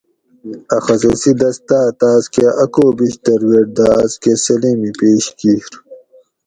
[0.75, 5.67] اۤ خصوصی دستاۤ تاسکہ اۤکو بِیش درویٹ دہ آس کہ سلیمی پیش کِیر